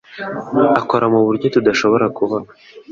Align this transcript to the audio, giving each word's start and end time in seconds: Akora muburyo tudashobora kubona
Akora 0.79 1.05
muburyo 1.13 1.47
tudashobora 1.55 2.05
kubona 2.17 2.49